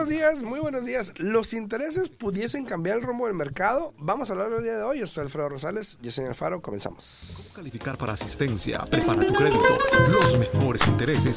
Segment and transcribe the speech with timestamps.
[0.00, 1.12] buenos días, muy buenos días.
[1.18, 3.92] ¿Los intereses pudiesen cambiar el rumbo del mercado?
[3.98, 5.00] Vamos a hablar el día de hoy.
[5.00, 7.34] Yo soy Alfredo Rosales, yo soy Alfaro, comenzamos.
[7.36, 8.78] ¿Cómo calificar para asistencia?
[8.90, 9.78] Prepara tu crédito.
[10.10, 11.36] Los mejores intereses.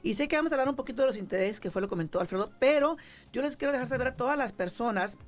[0.03, 1.91] Y sé que vamos a hablar un poquito de los intereses, que fue lo que
[1.91, 2.97] comentó Alfredo, pero
[3.31, 5.19] yo les quiero dejar saber a todas las personas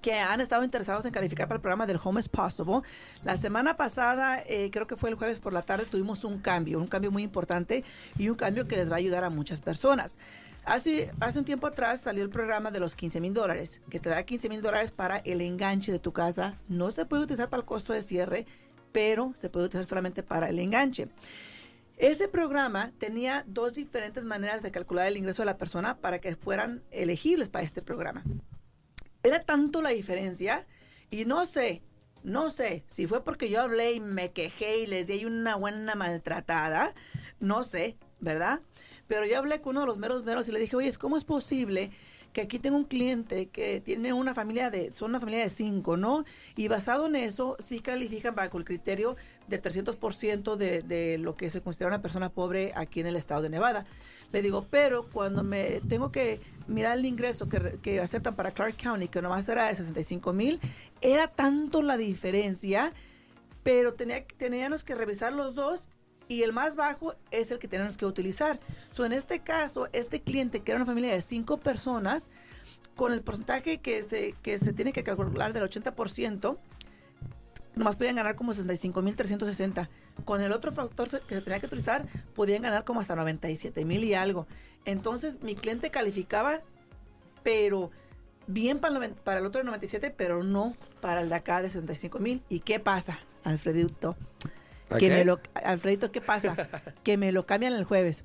[0.00, 2.82] que han estado interesados en calificar para el programa del Home is Possible.
[3.24, 6.78] La semana pasada, eh, creo que fue el jueves por la tarde, tuvimos un cambio,
[6.78, 7.84] un cambio muy importante
[8.18, 10.18] y un cambio que les va a ayudar a muchas personas.
[10.66, 14.08] Hace, hace un tiempo atrás salió el programa de los 15 mil dólares, que te
[14.08, 16.58] da 15 mil dólares para el enganche de tu casa.
[16.66, 18.46] No se puede utilizar para el costo de cierre,
[18.90, 21.08] pero se puede utilizar solamente para el enganche.
[21.98, 26.34] Ese programa tenía dos diferentes maneras de calcular el ingreso de la persona para que
[26.34, 28.24] fueran elegibles para este programa.
[29.22, 30.66] Era tanto la diferencia
[31.10, 31.84] y no sé,
[32.24, 35.94] no sé si fue porque yo hablé y me quejé y les di una buena
[35.94, 36.92] maltratada,
[37.38, 38.60] no sé, ¿verdad?
[39.06, 41.24] Pero yo hablé con uno de los meros meros y le dije, oye, ¿cómo es
[41.24, 41.90] posible
[42.36, 45.96] que aquí tengo un cliente que tiene una familia de, son una familia de cinco,
[45.96, 46.26] ¿no?
[46.54, 49.16] Y basado en eso, sí califican bajo el criterio
[49.48, 53.40] de 300% de, de lo que se considera una persona pobre aquí en el estado
[53.40, 53.86] de Nevada.
[54.32, 58.76] Le digo, pero cuando me tengo que mirar el ingreso que, que aceptan para Clark
[58.76, 60.60] County, que nomás era de 65 mil,
[61.00, 62.92] era tanto la diferencia,
[63.62, 65.88] pero tenía, teníamos que revisar los dos
[66.28, 68.60] y el más bajo es el que tenemos que utilizar.
[68.92, 72.30] So, en este caso, este cliente, que era una familia de cinco personas,
[72.96, 76.58] con el porcentaje que se, que se tiene que calcular del 80%,
[77.74, 79.88] nomás podían ganar como 65.360.
[80.24, 84.02] Con el otro factor que se tenía que utilizar, podían ganar como hasta 97 mil
[84.02, 84.46] y algo.
[84.86, 86.62] Entonces, mi cliente calificaba,
[87.42, 87.90] pero
[88.46, 91.68] bien para el, para el otro de 97, pero no para el de acá de
[91.68, 92.42] 65 mil.
[92.48, 94.16] ¿Y qué pasa, Alfredito?
[94.98, 96.56] Que me lo, Alfredito, ¿qué pasa?
[97.02, 98.24] que me lo cambian el jueves.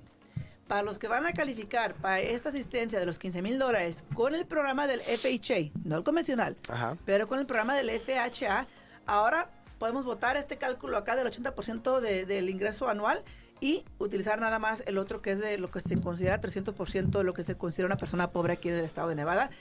[0.68, 4.36] Para los que van a calificar para esta asistencia de los 15 mil dólares con
[4.36, 6.98] el programa del FHA, no el convencional, Ajá.
[7.06, 8.68] pero con el programa del FHA,
[9.06, 13.24] ahora podemos votar este cálculo acá del 80% de, del ingreso anual
[13.60, 17.24] y utilizar nada más el otro que es de lo que se considera 300% de
[17.24, 19.52] lo que se considera una persona pobre aquí en el estado de Nevada.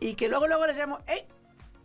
[0.00, 1.24] Y que luego, luego les llamo, hey,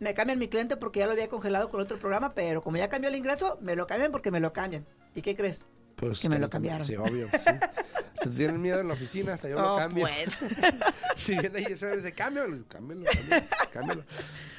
[0.00, 2.88] me cambian mi cliente porque ya lo había congelado con otro programa, pero como ya
[2.88, 4.86] cambió el ingreso, me lo cambian porque me lo cambian.
[5.14, 5.66] ¿Y qué crees?
[5.96, 6.86] Pues, que me lo cambiaron.
[6.86, 7.28] Sí, obvio.
[7.38, 7.50] sí.
[8.22, 10.06] Te tienen miedo en la oficina, hasta yo lo Oh, cambio.
[10.06, 10.38] pues.
[11.16, 13.04] si viene ahí ese dice, cámbialo, cámbialo,
[13.72, 14.04] cámbialo.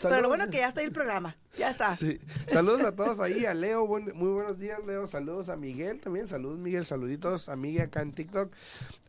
[0.02, 1.36] Pero lo bueno que ya está ahí el programa.
[1.58, 1.96] Ya está.
[1.96, 2.18] Sí.
[2.48, 5.06] Saludos a todos ahí, a Leo, buen- muy buenos días, Leo.
[5.06, 8.52] Saludos a Miguel también, saludos Miguel, saluditos a Miguel acá en TikTok.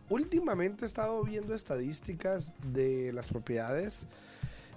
[0.08, 4.06] Últimamente he estado viendo estadísticas de las propiedades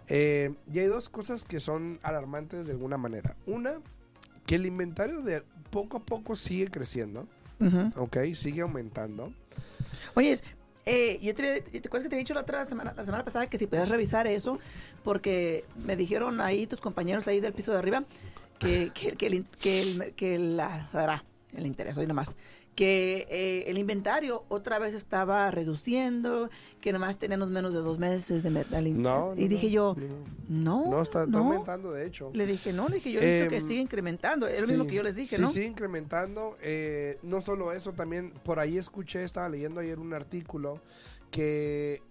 [0.08, 3.36] eh, y hay dos cosas que son alarmantes de alguna manera.
[3.46, 3.82] Una,
[4.46, 7.28] que el inventario de poco a poco sigue creciendo,
[7.60, 7.92] Ujú.
[7.96, 8.18] ¿ok?
[8.34, 9.34] Sigue aumentando.
[10.16, 10.38] Oye,
[10.86, 13.48] Eh, yo te, te acuerdas que te he dicho la otra semana, la semana pasada
[13.48, 14.60] que si puedes revisar eso,
[15.02, 18.04] porque me dijeron ahí tus compañeros ahí del piso de arriba
[18.60, 21.24] que, que, que, el, que, el, que la, dará
[21.56, 22.36] el interés, hoy nomás,
[22.76, 26.50] que eh, el inventario otra vez estaba reduciendo,
[26.82, 29.02] que nomás tenemos menos de dos meses de metal.
[29.02, 29.96] No, y dije yo,
[30.50, 30.86] no.
[30.86, 32.32] no, No, está, aumentando, de hecho.
[32.34, 34.48] Le dije, no, le dije, yo he visto que Em, sigue incrementando.
[34.48, 35.48] Es lo Sí, mismo que yo les dije, sí, ¿no?
[35.48, 36.58] sigue incrementando.
[36.62, 40.80] eh, no solo eso, también por ahí escuché, estaba leyendo ayer un artículo
[41.32, 42.02] que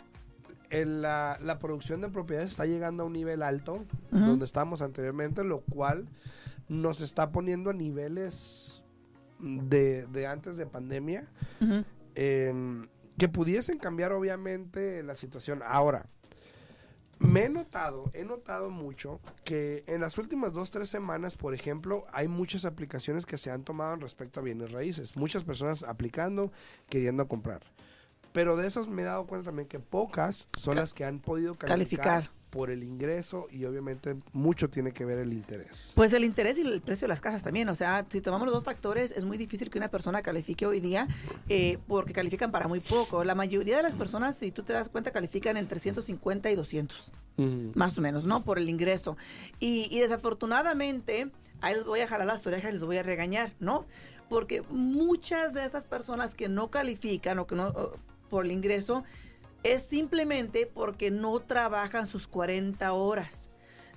[0.70, 5.44] en la, la producción de propiedades está llegando a un nivel alto, donde estábamos anteriormente,
[5.44, 6.06] lo cual
[6.68, 8.81] nos está poniendo a niveles
[9.42, 11.28] de, de antes de pandemia
[12.14, 15.62] em, que pudiesen cambiar obviamente la situación.
[15.66, 16.06] Ahora,
[17.18, 22.04] me he notado, he notado mucho que en las últimas dos, tres semanas, por ejemplo,
[22.12, 25.16] hay muchas aplicaciones que se han tomado respecto a bienes raíces.
[25.16, 26.50] Muchas personas aplicando,
[26.88, 27.62] queriendo comprar.
[28.32, 31.54] Pero de esas me he dado cuenta también que pocas son las que han podido
[31.54, 32.41] calificar, Calificar.
[32.52, 35.93] Por el ingreso y obviamente mucho tiene que ver el interés.
[35.96, 37.66] Pues el interés y el precio de las casas también.
[37.70, 40.78] O sea, si tomamos los dos factores, es muy difícil que una persona califique hoy
[40.78, 41.08] día
[41.49, 43.25] eh, porque califican para muy poco.
[43.25, 47.12] La mayoría de las personas, si tú te das cuenta, califican entre 150 y 200,
[47.38, 47.72] Ujú.
[47.75, 48.44] más o menos, ¿no?
[48.44, 49.16] Por el ingreso.
[49.58, 51.31] Y, y desafortunadamente,
[51.62, 53.87] ahí les voy a jalar las orejas y les voy a regañar, ¿no?
[54.28, 57.96] Porque muchas de estas personas que no califican o que no o,
[58.28, 59.04] por el ingreso
[59.62, 63.49] es simplemente porque no trabajan sus 40 horas.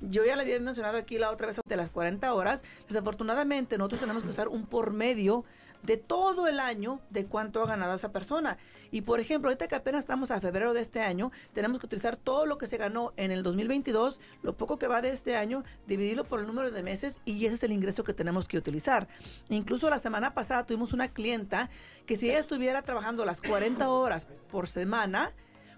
[0.01, 2.63] Yo ya le había mencionado aquí la otra vez de las 40 horas.
[2.87, 5.45] Desafortunadamente, nosotros tenemos que usar un por medio
[5.83, 8.57] de todo el año de cuánto ha ganado esa persona.
[8.91, 12.17] Y por ejemplo, ahorita que apenas estamos a febrero de este año, tenemos que utilizar
[12.17, 15.63] todo lo que se ganó en el 2022, lo poco que va de este año,
[15.87, 19.07] dividirlo por el número de meses y ese es el ingreso que tenemos que utilizar.
[19.49, 21.69] Incluso la semana pasada tuvimos una clienta
[22.05, 25.33] que si ella estuviera trabajando las 40 horas por semana,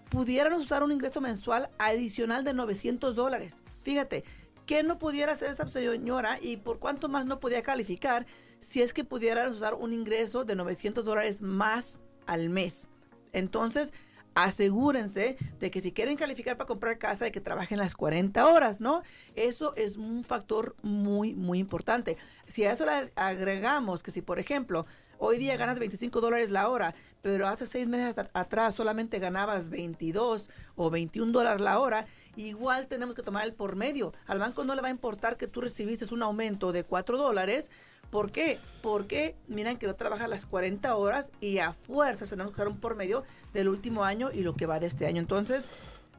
[0.10, 3.64] pudiéramos usar un ingreso mensual adicional de 900 dólares.
[3.82, 4.24] Fíjate,
[4.66, 8.26] ¿qué no pudiera hacer esta señora y por cuánto más no podía calificar
[8.60, 12.88] si es que pudieran usar un ingreso de 900 dólares más al mes?
[13.34, 13.94] Entonces,
[14.36, 18.82] asegúrense de que si quieren calificar para comprar casa, de que trabajen las 40 horas,
[18.82, 19.02] ¿no?
[19.36, 22.18] Eso es un factor muy, muy importante.
[22.48, 24.86] Si a eso le agregamos que si, por ejemplo,
[25.20, 29.70] hoy día ganas 25 dólares la hora, pero hace seis meses at- atrás solamente ganabas
[29.70, 32.06] 22 o 21 dólares la hora,
[32.36, 34.14] igual tenemos que tomar el por medio.
[34.28, 37.72] Al banco no le va a importar que tú recibiste un aumento de 4 dólares.
[38.12, 38.60] ¿Por qué?
[38.82, 42.80] Porque miran que no trabajas las 40 horas y a fuerzas tenemos que usar un
[42.80, 43.24] por medio
[43.54, 45.20] del último año y lo que va de este año.
[45.20, 45.68] Entonces,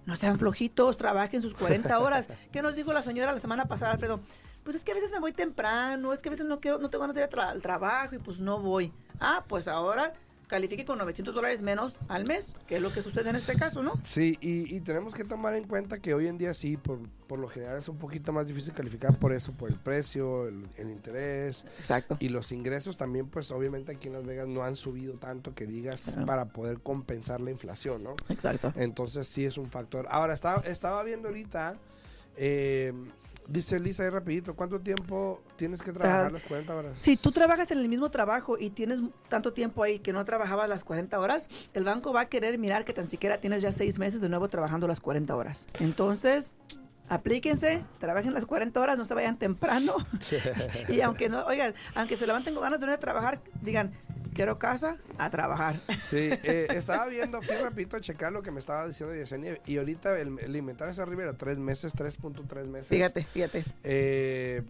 [0.05, 2.27] no sean flojitos, trabajen sus 40 horas.
[2.53, 4.21] ¿Qué nos dijo la señora la semana pasada, Alfredo?
[4.69, 6.91] Pues es que a veces me voy temprano, es que a veces no quiero, no
[6.91, 8.93] tengo ganas de ir tra- al trabajo y pues no voy.
[9.19, 10.13] Ah, pues ahora
[10.47, 13.83] califique con 900 dólares menos al mes, que es lo que sucede en este caso,
[13.83, 13.95] ¿no?
[14.03, 17.39] Sí, y, y tenemos que tomar en cuenta que hoy en día sí, por, por
[17.39, 20.91] lo general es un poquito más difícil calificar por eso, por el precio, el, el
[20.91, 22.19] interés Exacto.
[22.21, 25.65] y los ingresos también, pues obviamente aquí en Las Vegas no han subido tanto que
[25.67, 26.27] digas Claro.
[26.27, 28.17] para poder compensar la inflación, ¿no?
[28.29, 28.71] Exacto.
[28.77, 30.07] Entonces sí es un factor.
[30.11, 31.75] Ahora, estaba, estaba viendo ahorita,
[32.37, 32.93] eh,
[33.49, 36.99] dice Lisa ahí rapidito, ¿cuánto tiempo tienes que trabajar las 40 horas?
[36.99, 40.69] Si tú trabajas en el mismo trabajo y tienes tanto tiempo ahí que no trabajabas
[40.69, 43.99] las 40 horas, el banco va a querer mirar que tan siquiera tienes ya seis
[43.99, 45.67] meses de nuevo trabajando las 40 horas.
[45.81, 46.53] Entonces,
[47.09, 49.95] aplíquense, trabajen las 40 horas, no se vayan temprano.
[50.89, 53.93] y aunque no, oigan, aunque se levanten con ganas de no ir a trabajar, digan,
[54.39, 55.81] quiero casa, a trabajar.
[56.01, 59.79] Sí, eh, estaba viendo, fui rapidito a checar lo que me estaba diciendo Yesenia y
[59.79, 62.87] ahorita el, el inventario está arriba de tres meses, 3.3 meses.
[62.87, 63.65] Fíjate, fíjate.
[63.83, 64.63] Eh,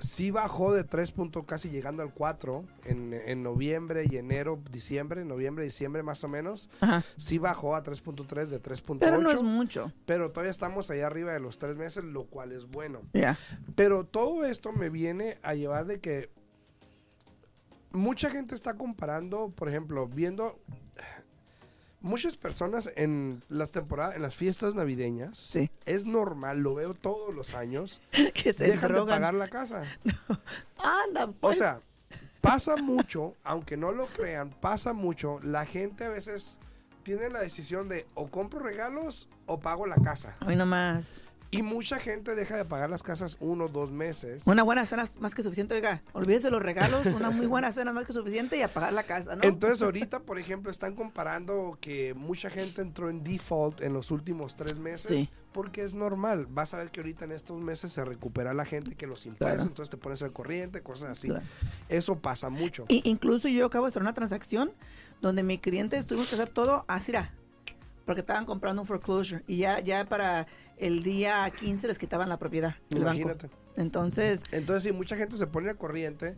[0.00, 5.24] sí bajó de 3 puntos casi llegando al 4 en, en noviembre y enero, diciembre,
[5.24, 6.68] noviembre, diciembre más o menos.
[6.82, 7.02] Ajá.
[7.16, 8.98] Sí bajó a 3.3 de 3.8.
[9.00, 9.92] Pero no es mucho.
[10.04, 13.00] pero todavía estamos allá arriba de los 3 meses, lo cual es bueno.
[13.14, 13.38] Ya.
[13.76, 16.35] Pero todo esto me viene a llevar de que
[17.96, 20.58] mucha gente está comparando, por ejemplo, viendo
[22.00, 25.36] muchas personas en las temporadas, en las fiestas navideñas.
[25.38, 25.70] Sí.
[25.84, 28.00] Es normal, lo veo todos los años.
[28.34, 29.16] que se dejan de drogan.
[29.16, 29.82] pagar la casa.
[30.78, 31.58] Anda, O pues.
[31.58, 31.80] sea,
[32.40, 35.40] pasa mucho, aunque no lo crean, pasa mucho.
[35.42, 36.60] La gente a veces
[37.02, 40.36] tiene la decisión de o compro regalos o pago la casa.
[40.46, 41.22] Hoy nomás.
[41.50, 44.46] Y mucha gente deja de pagar las casas uno o dos meses.
[44.46, 46.02] Una buena cena es más que suficiente, oiga.
[46.12, 49.04] Olvídese los regalos, una muy buena cena es más que suficiente y a pagar la
[49.04, 49.42] casa, ¿no?
[49.44, 54.56] Entonces ahorita, por ejemplo, están comparando que mucha gente entró en default en los últimos
[54.56, 55.30] tres meses Sí.
[55.52, 56.46] porque es normal.
[56.50, 59.54] Vas a ver que ahorita en estos meses se recupera la gente que los impuestos,
[59.56, 59.68] Claro.
[59.68, 61.28] entonces te pones al corriente, cosas así.
[61.28, 61.44] Claro.
[61.88, 62.84] Eso pasa mucho.
[62.88, 64.72] Y incluso yo acabo de hacer una transacción
[65.22, 67.12] donde mi cliente tuvimos que hacer todo así,
[68.06, 70.46] porque estaban comprando un foreclosure y ya, ya para
[70.78, 72.96] el día 15 les quitaban la propiedad banco.
[72.96, 73.50] Imagínate.
[73.76, 76.34] Entonces, Entonces, sí, mucha gente se pone al corriente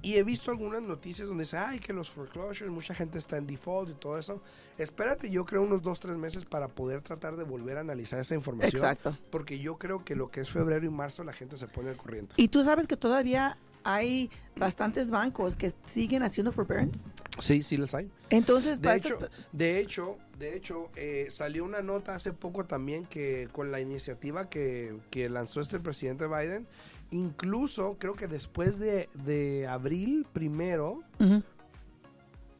[0.00, 3.46] y he visto algunas noticias donde dice, ay, que los foreclosures, mucha gente está en
[3.46, 4.42] default y todo eso.
[4.78, 8.34] Espérate, yo creo unos dos, tres meses para poder tratar de volver a analizar esa
[8.34, 8.74] información.
[8.74, 9.18] Exacto.
[9.30, 11.96] Porque yo creo que lo que es febrero y marzo la gente se pone al
[11.96, 12.34] corriente.
[12.38, 13.58] y tú sabes que todavía
[13.90, 17.08] hay bastantes bancos que siguen haciendo forbearance.
[17.38, 18.10] Sí, sí les hay.
[18.28, 23.06] Entonces, De hecho, esas- de hecho, de hecho eh, salió una nota hace poco también
[23.06, 26.66] que con la iniciativa que, que lanzó este presidente Biden,
[27.12, 31.42] incluso creo que después de, de abril primero, Ujú.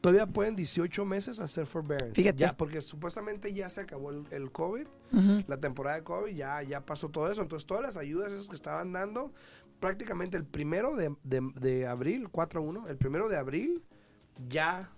[0.01, 2.15] todavía pueden 18 meses hacer forbearance.
[2.15, 2.37] Fíjate.
[2.39, 5.43] Ya, porque supuestamente ya se acabó el, el COVID, Ujú.
[5.47, 7.41] la temporada de COVID, ya, ya pasó todo eso.
[7.41, 9.31] Entonces, todas las ayudas esas que estaban dando,
[9.79, 13.83] prácticamente el primero de, de, de abril, 4-1, el primero de abril,
[14.47, 14.89] ya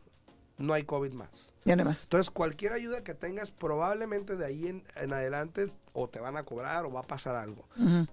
[0.58, 1.54] no hay COVID más.
[1.66, 2.04] ya no más.
[2.04, 6.44] Entonces, cualquier ayuda que tengas, probablemente de ahí en, en adelante o te van a
[6.44, 7.68] cobrar o va a pasar algo.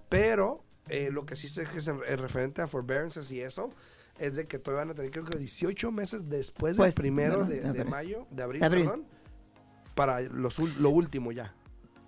[0.09, 3.69] Pero eh, lo que sí sé que es en, en referente a forbearances y eso,
[4.17, 7.45] es de que todavía van a tener creo que 18 meses después Pues, del primero
[7.45, 8.83] bueno, de, de mayo, de abril, De abril.
[8.85, 9.05] perdón,
[9.95, 11.53] para los lo último ya.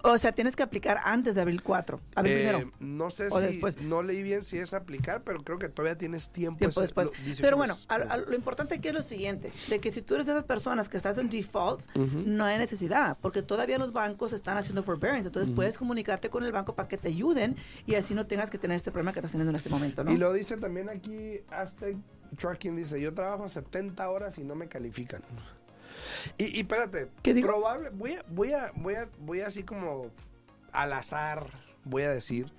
[0.03, 1.99] O sea, tienes que aplicar antes de abril 4.
[2.15, 2.71] Abril Eh, primero.
[2.79, 3.79] No sé O si, después.
[3.81, 6.59] no leí bien si es aplicar, pero creo que todavía tienes tiempo.
[6.59, 7.07] tiempo después.
[7.07, 10.15] lo- 18 Pero bueno, a- lo importante aquí es lo siguiente, de que si tú
[10.15, 14.33] eres de esas personas que estás en default, no hay necesidad, porque todavía los bancos
[14.33, 17.55] están haciendo forbearance, entonces puedes comunicarte con el banco para que te ayuden
[17.85, 20.11] y así no tengas que tener este problema que estás teniendo en este momento, ¿no?
[20.11, 21.97] Y lo dice también aquí Aztec
[22.37, 25.21] Trucking, dice, yo trabajo 70 horas y no me califican.
[26.37, 27.47] Y, y espérate, ¿Qué digo?
[27.49, 30.07] probable, voy a, voy a, voy a, voy a así como
[30.71, 31.47] al azar,
[31.83, 32.51] voy a decir,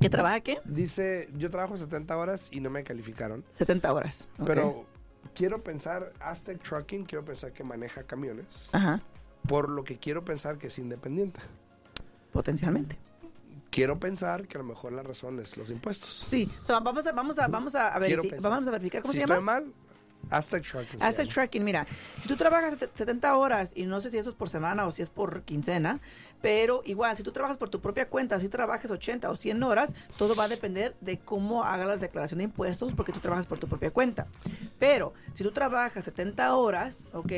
[0.00, 0.60] ¿Que trabaja qué?
[0.64, 4.28] dice, yo trabajo 70 horas y no me calificaron, 70 horas.
[4.38, 4.46] ok.
[4.46, 4.86] pero
[5.34, 9.02] quiero pensar, Aztec Trucking, quiero pensar que maneja camiones, Ajá,
[9.46, 11.40] por lo que quiero pensar que es independiente.
[12.32, 12.98] potencialmente.
[13.70, 16.10] Quiero pensar que a lo mejor la razón es los impuestos.
[16.10, 19.24] Sí, so, vamos a, vamos a, vamos a, verifi- vamos a verificar, ¿cómo si se
[19.24, 19.60] estoy llama?
[19.60, 19.72] mal,
[20.30, 21.02] Aztec Trucking.
[21.02, 21.34] Aztec llama.
[21.34, 21.86] Tracking, mira,
[22.18, 24.92] si tú trabajas set- 70 horas y no sé si eso es por semana o
[24.92, 26.00] si es por quincena,
[26.40, 29.94] pero igual, si tú trabajas por tu propia cuenta, si trabajas 80 o 100 horas,
[30.16, 33.58] todo va a depender de cómo hagas la declaración de impuestos porque tú trabajas por
[33.58, 34.26] tu propia cuenta.
[34.78, 37.32] Pero si tú trabajas 70 horas, ¿ok?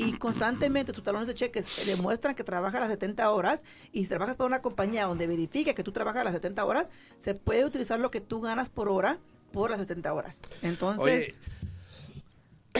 [0.00, 4.36] Y constantemente tus talones de cheques demuestran que trabajas las 70 horas y si trabajas
[4.36, 8.10] para una compañía donde verifique que tú trabajas las 70 horas, se puede utilizar lo
[8.10, 9.18] que tú ganas por hora
[9.52, 10.40] por las 70 horas.
[10.62, 11.40] Entonces...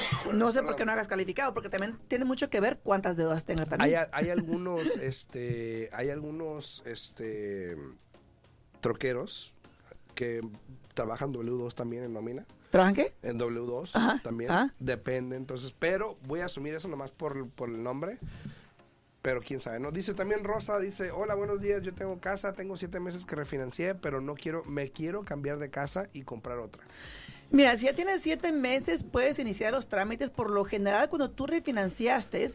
[0.32, 3.44] No sé por qué no hagas calificado, porque también tiene mucho que ver cuántas deudas
[3.44, 3.98] tengas hay, también.
[4.00, 7.76] a- hay algunos, este, hay algunos, este,
[8.80, 9.54] troqueros
[10.14, 10.40] que
[10.94, 12.46] trabajan W2 también en nómina.
[12.70, 13.14] ¿Trabajan qué?
[13.22, 14.50] En W2 Ajá, también.
[14.50, 14.74] ajá.
[14.78, 18.18] Depende, entonces, pero voy a asumir eso nomás por, por el nombre.
[19.22, 19.90] Pero quién sabe, ¿no?
[19.90, 23.94] Dice también Rosa, dice, hola, buenos días, yo tengo casa, tengo siete meses que refinancié,
[23.96, 26.84] pero no quiero, me quiero cambiar de casa y comprar otra.
[27.50, 30.28] Mira, si ya tienes siete meses, puedes iniciar los trámites.
[30.28, 32.46] Por lo general, cuando tú refinanciaste,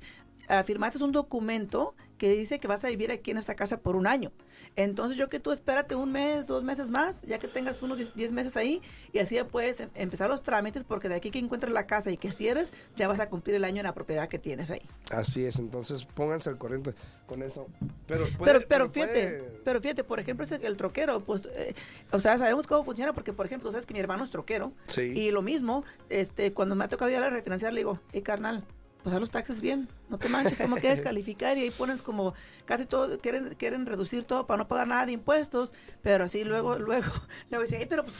[0.65, 4.07] firmaste un documento que dice que vas a vivir aquí en esta casa por un
[4.07, 4.31] año.
[4.75, 8.15] Entonces, yo que tú espérate un mes, dos meses más, ya que tengas unos 10
[8.15, 8.81] 10 meses ahí,
[9.11, 12.11] y así ya puedes em- empezar los trámites, porque de aquí que encuentres la casa
[12.11, 14.81] y que cierres, ya vas a cumplir el año en la propiedad que tienes ahí.
[15.11, 16.93] Así es, entonces pónganse al corriente
[17.27, 17.67] con eso.
[18.07, 21.75] Pero, puede- pero, pero fíjate, puede- pero fíjate, por ejemplo, el troquero, pues, eh,
[22.11, 25.01] o sea, sabemos cómo funciona, porque, por ejemplo, sabes que mi hermano es troquero, Sí.
[25.01, 28.21] y lo mismo, este, cuando me ha tocado ir a la refinanciar, le digo, hey,
[28.21, 28.63] carnal,
[29.03, 32.33] pues haz los taxes bien, no te manches, como quieres calificar, y ahí pones como,
[32.65, 36.79] casi todo, quieren, quieren reducir todo para no pagar nada de impuestos, pero así luego,
[36.79, 37.11] luego,
[37.49, 38.17] luego dicen, pero pues,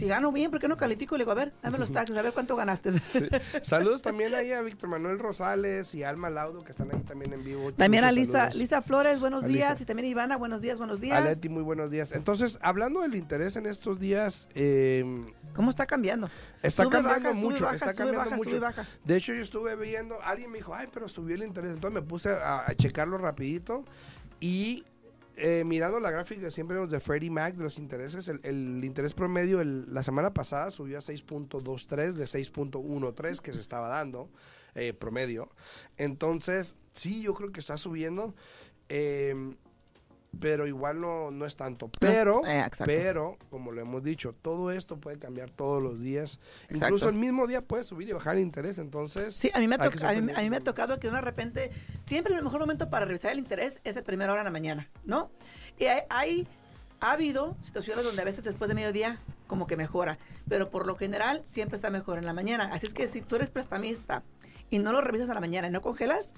[0.00, 1.18] si gano bien, ¿por qué no califico?
[1.18, 2.92] Le digo, a ver, dame los taxes, a ver cuánto ganaste.
[2.92, 3.28] Sí.
[3.62, 7.44] Saludos también ahí a Víctor Manuel Rosales y Alma Laudo que están ahí también en
[7.44, 7.72] vivo.
[7.74, 8.54] También a Lisa, saludos.
[8.56, 9.82] Lisa Flores, buenos A días, Lisa.
[9.82, 11.24] y también Ivana, buenos días, buenos A días.
[11.24, 12.12] Leti, muy buenos días.
[12.12, 15.04] Entonces, hablando del interés en estos días, eh,
[15.54, 16.30] ¿Cómo está cambiando?
[16.62, 17.64] está Sube, cambiando baja, mucho.
[17.64, 18.60] baja, está cambiando baja, mucho.
[18.60, 18.86] baja.
[19.04, 21.72] De hecho, yo estuve viendo, alguien me dijo, ay, pero subió el interés.
[21.72, 23.84] Entonces me puse a, a checarlo rapidito
[24.38, 24.84] y
[25.36, 29.60] eh, mirando la gráfica siempre de Freddie Mac de los intereses, el, el interés promedio
[29.62, 34.28] el- la semana pasada subió a 6.23 de 6.13 que se estaba dando
[34.74, 35.48] eh, promedio.
[35.96, 38.34] Entonces, sí, yo creo que está subiendo.
[38.88, 39.54] eh,
[40.38, 41.90] pero igual no, no es tanto.
[41.98, 46.38] Pero, eh, pero, como lo hemos dicho, todo esto puede cambiar todos los días.
[46.64, 46.86] Exacto.
[46.86, 48.78] Incluso el mismo día puede subir y bajar el interés.
[48.78, 51.10] Entonces, Sí, a mí, me ha ser a, mí, a mí me ha tocado que
[51.10, 51.70] de repente,
[52.06, 54.88] siempre el mejor momento para revisar el interés es a primera hora de la mañana,
[55.04, 55.30] ¿no?
[55.78, 56.48] Y hay, hay-
[57.00, 60.18] ha habido situaciones donde a veces después de mediodía como que mejora,
[60.48, 62.70] pero por lo general siempre está mejor en la mañana.
[62.74, 64.22] Así es que si tú eres prestamista
[64.68, 66.34] y no lo revisas a la mañana y no congelas,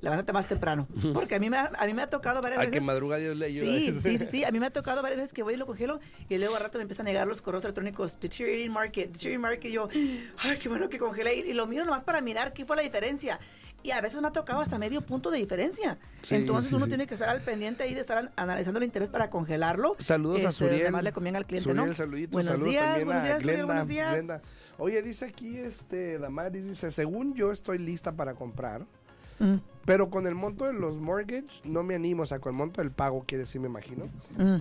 [0.00, 0.86] levántate más temprano.
[1.12, 2.80] Porque a mí me ha, a mí me ha tocado varias Al veces.
[2.80, 3.64] que madruga Dios le ayuda.
[3.64, 4.44] Sí, sí, sí, sí.
[4.44, 6.62] A mí me ha tocado varias veces que voy y lo congelo y luego al
[6.62, 9.70] rato me empiezan a llegar los correos electrónicos Deteriorating Market, Deteriorating Market.
[9.70, 9.88] Y yo,
[10.38, 11.36] ay, qué bueno que congelé.
[11.36, 13.38] Y, y lo miro nomás para mirar qué fue la diferencia.
[13.80, 15.98] Y a veces me ha tocado hasta medio punto de diferencia.
[16.22, 18.84] Sí, Entonces sí, uno tiene que estar al pendiente ahí de estar an- analizando el
[18.84, 19.94] interés para congelarlo.
[20.00, 20.92] Saludos a Este, donde Suriel.
[20.92, 21.94] más le conviene al cliente, Suriel, ¿no?
[21.94, 22.32] saluditos.
[22.32, 24.14] Buenos días, buenos a días, Suriel, Glenda, buenos días.
[24.14, 24.42] Glenda.
[24.78, 28.84] Oye, dice aquí, este, Damaris, dice, según yo estoy lista para comprar,
[29.38, 32.58] Mm, pero con el monto de los mortgage no me animo, o sea, con el
[32.58, 34.06] monto del pago, quiere decir, me imagino.
[34.36, 34.56] mm.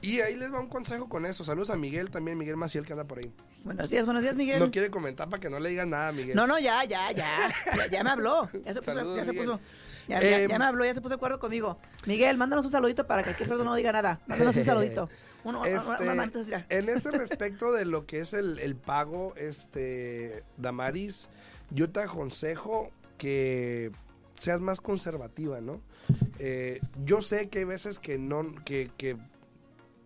[0.00, 1.42] Y ahí les va un consejo con eso.
[1.42, 3.32] Saludos a Miguel también, Miguel Maciel que anda por ahí.
[3.64, 4.60] Buenos días, buenos días, Miguel.
[4.60, 6.36] No quiere comentar para que no le digan nada, Miguel.
[6.36, 7.48] No, no, ya, ya, ya.
[7.76, 8.48] Ya, ya me habló.
[8.64, 8.92] Ya se puso.
[8.94, 9.58] Saludos, ya, se puso
[10.06, 11.80] ya, Eh, ya me habló, ya se puso de acuerdo conmigo.
[12.06, 14.20] Miguel, mándanos un saludito para que aquí Alfredo no diga nada.
[14.28, 15.08] Mándanos un saludito.
[15.42, 16.30] Uno, una- Este, una
[16.68, 21.28] en ese respecto de lo que es el, el pago, este, Damaris,
[21.70, 23.90] yo te aconsejo que
[24.34, 25.80] seas más conservativa, ¿no?
[26.38, 29.16] Eh, yo sé que hay veces que no, que, que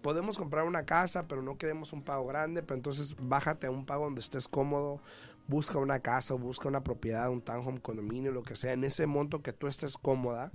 [0.01, 3.85] podemos comprar una casa, pero no queremos un pago grande, pero entonces bájate a un
[3.87, 5.01] pago donde estés cómodo,
[5.47, 9.43] busca una casa, busca una propiedad, un townhome, condominio, lo que sea, en ese monto
[9.43, 10.51] que tú estés cómoda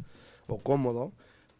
[0.48, 1.14] o cómodo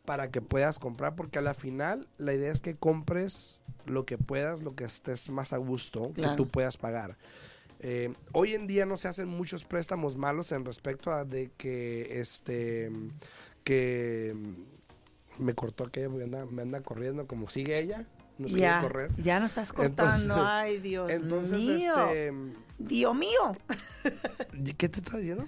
[0.06, 4.18] para que puedas comprar, porque a la final la idea es que compres lo que
[4.18, 6.32] puedas, lo que estés más a gusto, Claro.
[6.32, 7.18] que tú puedas pagar.
[7.80, 12.20] Eh, hoy en día no se hacen muchos préstamos malos en respecto a de que
[12.20, 12.92] este
[13.64, 14.34] que
[15.38, 18.06] me cortó aquella me anda, me anda corriendo como sigue ella
[18.40, 20.34] no Ya, correr ya no estás cortando.
[20.34, 21.94] Entonces- Ay, Dios entonces mío.
[22.08, 22.34] este
[22.80, 23.58] Dios mío.
[24.78, 25.48] ¿qué te está diciendo?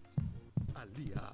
[0.75, 1.33] Al día